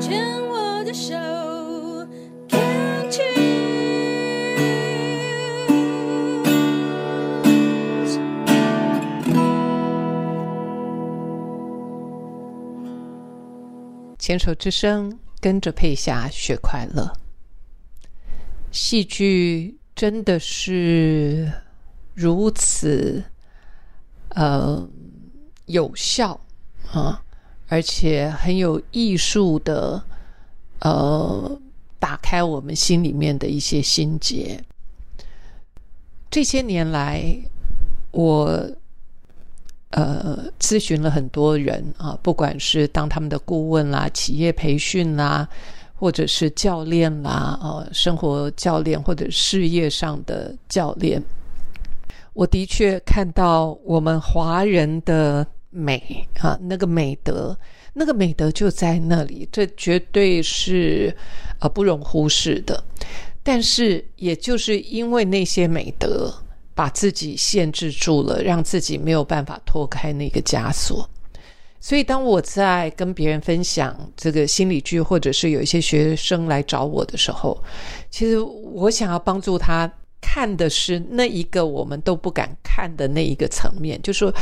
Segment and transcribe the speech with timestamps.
[0.00, 1.14] 牵我的手。
[14.18, 17.12] 牵手之声，跟着佩霞学快乐。
[18.72, 21.48] 戏剧真的是
[22.12, 23.22] 如此，
[24.30, 24.84] 呃，
[25.66, 26.40] 有效
[26.90, 27.22] 啊，
[27.68, 30.02] 而且很有艺术的，
[30.80, 31.58] 呃，
[31.98, 34.62] 打开我们心里面的一些心结。
[36.30, 37.24] 这些年来，
[38.10, 38.70] 我
[39.90, 45.48] 呃咨询了很多人啊，不管是当他们的顾问啦、企业培训啦，
[45.94, 51.22] 或者是教练啦、呃生活教练或者事业上的教练，
[52.34, 57.56] 我的确看到我们华人的美啊，那个美德，
[57.92, 61.14] 那个美德就在那里，这绝对是
[61.60, 62.82] 呃不容忽视的。
[63.42, 66.34] 但是，也就是因为那些美德，
[66.74, 71.08] 把自己限制住了，让自己没有办法脱开那个枷锁。
[71.78, 77.62] 所以，当我在跟别人分享这个心理剧，或者是有一些学生来找我的时候，
[78.10, 79.88] 其实我想要帮助他
[80.20, 84.34] 看的是那一个我们都不敢看的那一个层面，就是说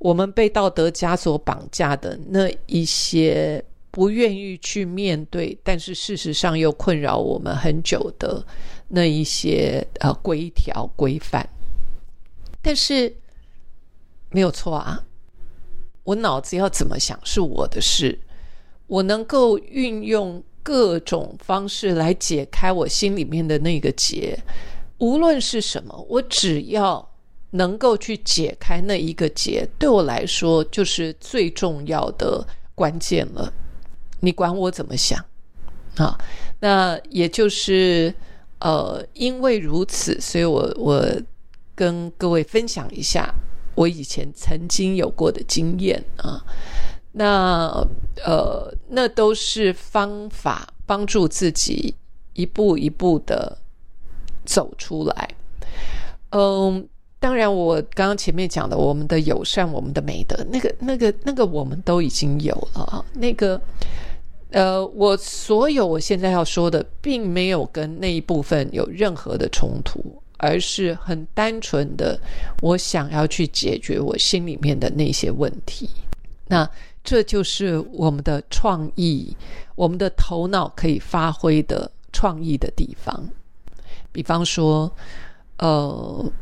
[0.00, 8.42] 我们被道德枷锁绑架的那一些不愿意去面对，但是事实上又困扰我们很久的
[8.88, 11.46] 那一些呃规条规范。
[12.62, 13.14] 但是
[14.30, 15.04] 没有错啊，
[16.04, 18.18] 我脑子要怎么想是我的事，
[18.86, 24.38] 我能够运用各种方式来解开我心里面的那个结，
[24.96, 27.09] 无论是什么，我只要
[27.50, 33.52] 能够去解开那一个结，对我来说就是最重要的关键了。
[34.20, 35.18] 你管我怎么想
[35.96, 36.18] 啊？
[36.60, 38.14] 那也就是
[38.60, 41.04] 呃，因为如此，所以我我
[41.74, 43.34] 跟各位分享一下
[43.74, 46.44] 我以前曾经有过的经验啊。
[47.12, 47.66] 那
[48.24, 51.94] 呃，那都是方法，帮助自己
[52.34, 53.58] 一步一步的
[54.44, 55.34] 走出来。
[56.30, 56.86] 嗯，
[57.20, 63.04] 当然，我刚刚前面讲的，我们的友善，我们的美德，那个、那个、那个，我们都已经有了。
[63.12, 63.60] 那个，
[64.50, 70.00] 呃，我所有我现在要说的，并没有跟那一部分有任何的冲突，
[70.38, 72.18] 而是很单纯的，
[72.62, 75.90] 我想要去解决我心里面的那些问题。
[76.48, 76.68] 那
[77.04, 79.36] 这就是我们的创意，
[79.74, 83.28] 我们的头脑可以发挥的创意的地方。
[84.10, 84.90] 比方说，
[85.58, 86.32] 呃，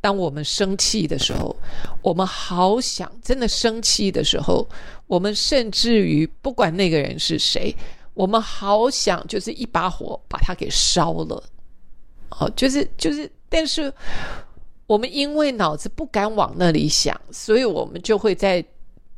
[0.00, 1.54] 当我们生气的时候，
[2.02, 4.66] 我们好想真的生气的时候，
[5.06, 7.74] 我们甚至于不管那个人是谁，
[8.14, 11.42] 我们好想就是一把火把他给烧了。
[12.38, 13.92] 哦，就是就是，但是
[14.86, 18.64] 我们因为脑子不敢往那里想，所以我们就会在。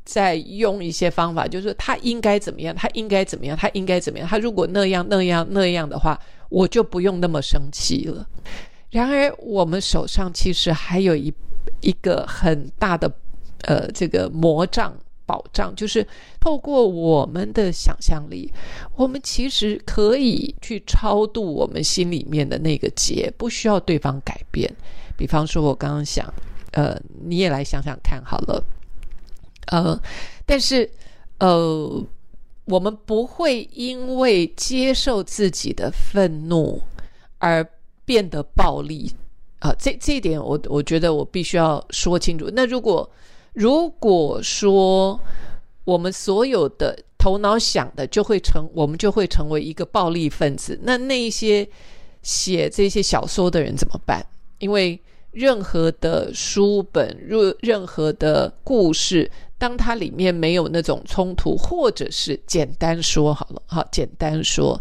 [0.05, 4.27] 在用一些方法，就是他应该怎么样，他应该怎么样，他应该怎么样。
[4.27, 6.19] 他如果那样那样那样的话，
[6.49, 8.27] 我就不用那么生气了。
[8.93, 11.33] 然而，我们手上其实还有一
[11.81, 13.11] 一个很大的
[13.63, 14.95] 呃这个魔障
[15.25, 16.07] 保障，就是
[16.39, 18.53] 透过我们的想象力，
[18.95, 24.71] 我们其实可以去超度我们心里面的那个结，不需要对方改变。
[25.17, 26.31] 比方说，我刚刚想，
[26.73, 28.63] 呃，你也来想想看好了。
[29.69, 29.99] 呃，
[30.45, 30.91] 但是
[31.39, 32.05] 呃，
[32.67, 36.83] 我们不会因为接受自己的愤怒
[37.39, 37.67] 而
[38.05, 39.11] 变得暴力
[39.59, 39.75] 啊。
[39.79, 42.51] 这这一点，我我觉得我必须要说清楚。
[42.53, 43.09] 那如果
[43.53, 45.19] 如果说
[45.85, 51.69] 我们所有的头脑想的就会成，我们就会成为一个暴力分子，那那一些
[52.23, 54.25] 写这些小说的人怎么办？
[54.59, 59.31] 因为任何的书本，任任何的故事。
[59.63, 64.77] 当它里面没有那种冲突，或者是简单说好了，好简单说，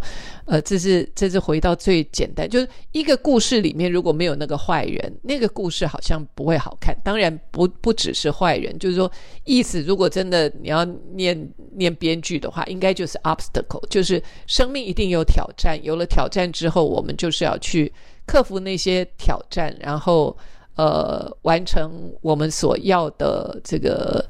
[0.46, 6.98] 呃，这是这是回到最简单，就是一个故事里面如果没有那个坏人，那个故事好像不会好看。
[7.04, 9.12] 当然不不只是坏人，就是说
[9.44, 10.84] 意思，如果真的你要
[11.14, 17.94] 念念编剧的话，应该就是 obstacle，就是生命一定有挑战，有了挑战之后，我们就是要去
[18.26, 20.36] 克服那些挑战，然后
[20.76, 24.28] 呃完成我们所要的这个。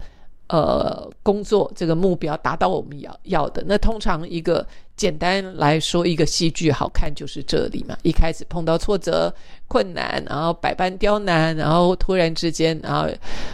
[0.52, 4.68] 呃，工作这个目标达到我们要要的，那通常一个
[4.98, 7.98] 简单来说，一个戏剧好看就是这里嘛。
[8.04, 9.34] 一开始碰到挫折、
[9.70, 13.08] 困难，然后百般刁难，然后突然之间，然后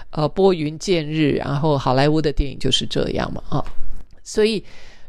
[0.09, 3.63] 呃拨云见日，然后好莱坞的电影就是这样嘛啊。
[4.23, 4.63] 所以，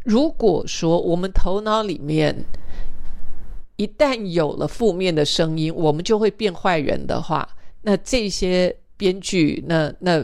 [0.05, 2.37] 如果说我们头脑里面
[3.76, 7.49] 一旦有了负面的声音，我们就会变坏人的话，
[7.81, 10.23] 那这些编剧，那那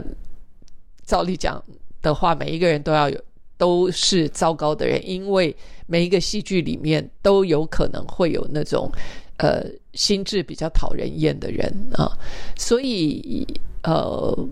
[1.05, 1.63] 照例讲
[2.01, 3.19] 的话，每一个人都要有
[3.57, 5.55] 都是糟糕的人，因为
[5.87, 8.91] 每一个戏剧里面都有可能会有那种
[9.37, 9.63] 呃
[9.93, 12.11] 心智比较讨人厌的人啊，
[12.57, 13.47] 所以
[13.83, 14.47] 呃，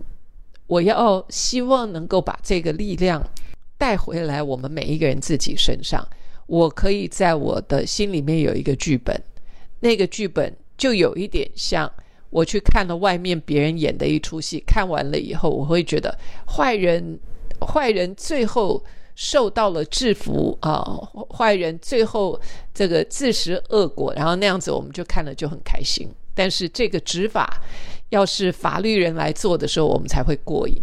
[0.67, 3.21] 我要希望能够把这个力量
[3.77, 6.07] 带回来，我们每一个人自己身上。
[6.45, 9.19] 我可以在我的心里面有一个剧本，
[9.79, 11.91] 那个剧本就有一点像
[12.33, 17.19] 我去看了外面别人演的一出戏，看完了以后，我会觉得坏人
[17.61, 18.83] 坏人最后
[19.13, 20.83] 受到了制服啊，
[21.29, 22.39] 坏人最后
[22.73, 26.09] 这个自食恶果，然后那样子我们就看了就很开心。
[26.33, 27.61] 但是这个执法
[28.09, 30.75] 要是法律人来做的时候，我们才会过瘾。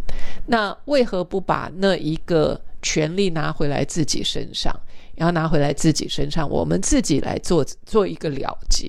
[0.47, 4.73] 那为何不把那一个权利拿回来自己身上？
[5.17, 8.87] 然后拿回来自己身上，我们自己来做做一个了结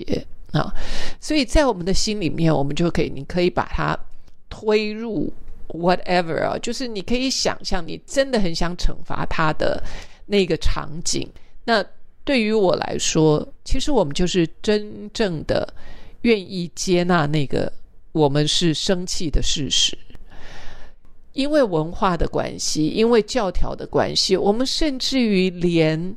[0.52, 0.74] 啊！
[1.20, 3.98] 所以在我们的心里面，我们就可以，你可以把它
[4.50, 5.32] 推入
[5.70, 9.82] whatever 啊，就是你可以想象，你真的很想惩罚他的
[10.26, 11.28] 那个场景。
[11.64, 11.84] 那
[12.24, 15.74] 对于我来说，其实我们就是真正的
[16.22, 17.72] 愿意接纳那个
[18.12, 19.98] 我们是生气的事实。
[21.34, 26.14] 因为文化的关系，因为教条的关系，我们甚至于连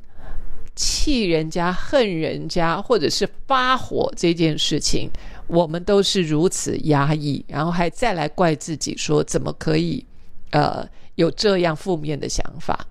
[0.74, 5.10] 气人家、恨人家，或者是发火这件事情，
[5.46, 10.04] 我们都是如此压抑，然后还再来怪自己说怎么可以
[10.50, 12.86] 呃有这样负面的想法。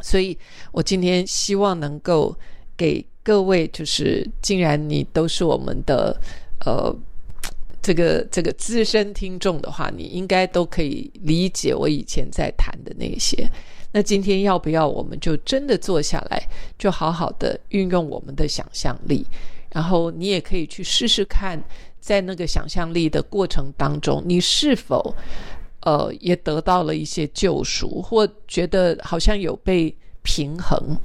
[0.00, 0.36] 所以
[0.72, 2.36] 我今天希望能够
[2.76, 6.20] 给各位，就是既然你都是我们的
[6.64, 6.94] 呃。
[7.82, 13.50] 这个这个资深听众的话，你应该都可以理解我以前在谈的那些。
[13.92, 16.42] 那今天要不要我们就真的坐下来，
[16.78, 19.26] 就好好的运用我们的想象力，
[19.72, 21.62] 然后你也可以去试试看，
[22.00, 25.14] 在那个想象力的过程当中，你是否
[25.80, 30.96] 呃也得到了一些救赎，或觉得好像有被平衡。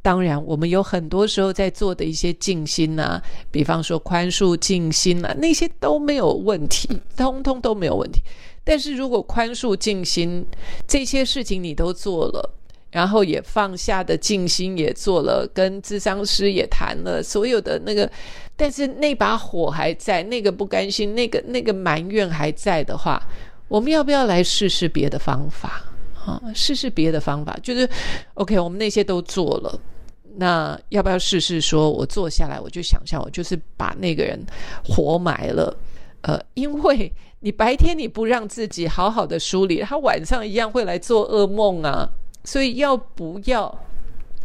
[0.00, 3.22] 当然，我们有很多时候在做的一些静心呐，
[3.52, 8.20] 比方说宽恕、静心啊，那些都没有问题，通通都没有问题。
[8.64, 10.46] 但是如果宽恕、静心
[10.86, 12.54] 这些事情你都做了，
[12.90, 18.10] 然后也放下的静心也做了，跟智商师也谈了，所有的那个，
[18.54, 23.20] 但是那把火还在，那个不甘心、那个那个埋怨还在的话，
[23.68, 25.84] 我们要不要来试试别的方法
[26.24, 26.40] 啊？
[26.54, 27.88] 试试别的方法，就是
[28.34, 29.80] OK，我们那些都做了。
[30.36, 31.60] 那要不要试试？
[31.60, 34.38] 说我坐下来，我就想象，我就是把那个人
[34.84, 35.76] 活埋了。
[36.22, 42.08] 呃，因为你白天你不让自己好好的梳理，他晚上一样会来做噩梦啊。
[42.44, 43.72] 所以要不要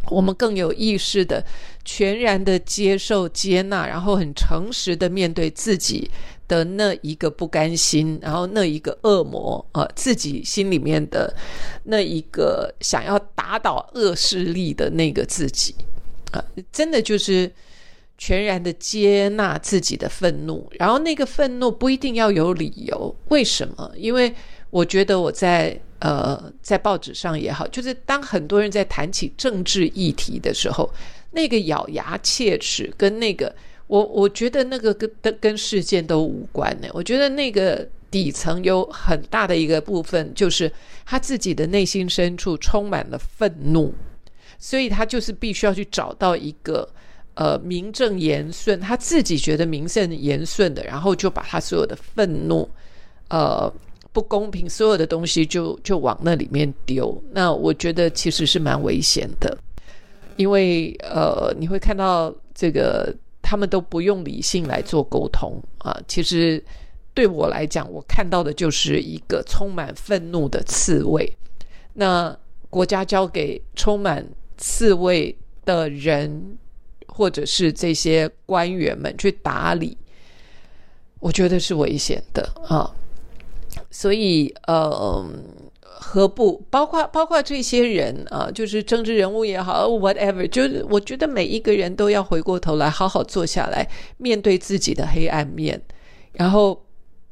[0.08, 1.44] 我们更有意识的、
[1.84, 6.08] 全然的接受、接纳，然后很诚实的面对自己
[6.46, 11.34] 的那一个不甘心，然后那一个恶魔啊，自己心里面的
[11.82, 15.74] 那一个想要打倒恶势力的那个自己
[16.30, 16.38] 啊，
[16.70, 17.50] 真的就是
[18.18, 23.90] 全然的接纳自己的愤怒，然后那个愤怒不一定要有理由，为什么？
[23.96, 24.34] 因为
[24.68, 25.80] 我觉得我在。
[26.00, 30.88] 呃，在报纸上也好，就是当很多人在谈起政治议题的时候，
[31.32, 33.52] 那个咬牙切齿跟那个，
[33.88, 36.86] 我我觉得那个跟跟事件都无关呢。
[36.92, 40.70] 我觉得那个底层有很大的一个部分，就是
[41.04, 43.92] 他自己的内心深处充满了愤怒，
[44.56, 46.88] 所以他就是必须要去找到一个
[47.38, 52.68] 呃名正言顺，他自己觉得名正言顺的，然后就把他所有的愤怒，
[53.30, 53.72] 呃。
[54.10, 57.22] 不公平，所有的东西就就往那里面丢。
[57.30, 59.56] 那我觉得其实是蛮危险的，
[60.36, 65.96] 因为呃，你会看到这个他们都不用理性来做沟通啊。
[66.08, 66.60] 其实
[67.14, 71.30] 对我来讲，我看到的就是一个充满愤怒的刺猬。
[71.92, 72.36] 那
[72.70, 74.26] 国家交给充满
[74.56, 76.58] 刺猬的人，
[77.18, 79.98] 或者是这些官员们去打理，
[81.18, 82.88] 我觉得是危险的啊。
[83.90, 85.26] 所以，呃，
[85.82, 88.48] 何不包括包括这些人啊？
[88.54, 93.84] 就是政治人物也好，whatever，就是我觉得每一个人都要回过头来，好好坐下来，
[94.18, 95.82] 面对自己的黑暗面，
[96.34, 96.80] 然后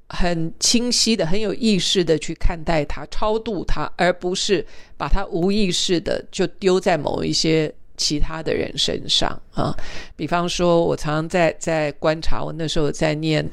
[0.09, 4.67] 很清晰的、很有意识的去看待它、超度它，而不是
[4.97, 7.73] 把它无意识的就丢在某一些。
[7.97, 9.75] 其他的人身上啊，
[10.15, 13.45] 比方说，我常常在在观察，我那时候在念，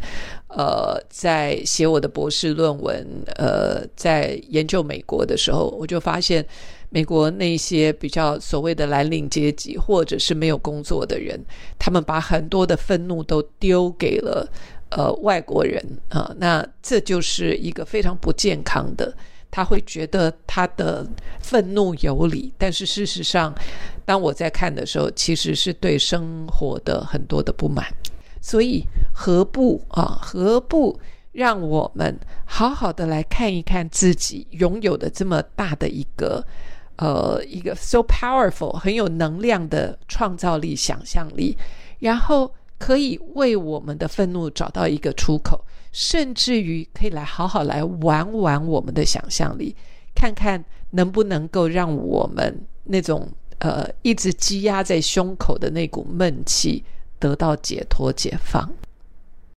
[0.50, 6.46] 呃，在写我的博士论文，呃，在研究美国的时候，我就发现，
[6.90, 11.40] 美国那些比较所谓的蓝领阶级，或者是没有工作的人，
[11.80, 14.48] 他们把很多的愤怒都丢给了
[14.90, 19.16] 呃外国人啊，那这就是一个非常不健康的。
[19.54, 21.08] 他会觉得他的
[21.40, 23.54] 愤怒有理，但是事实上，
[24.04, 27.86] 当我在看的时候，其实是对生活的很多的不满。
[28.42, 28.84] 所以
[29.14, 30.18] 何不啊？
[30.20, 31.00] 何不
[31.32, 36.44] 让我们好好的来看一看自己拥有的这么大的一个。
[36.98, 41.58] 呃，一个 so powerful 很有能量的创造力、想象力，
[41.98, 45.63] 然后可以为我们的愤怒找到一个出口，
[45.94, 49.74] 甚至于可以来好好来玩玩我们的想象力，
[50.14, 56.84] 看看能不能够让我们那种呃一直积压在胸口的那股闷气
[57.20, 58.70] 得到解脱、解放。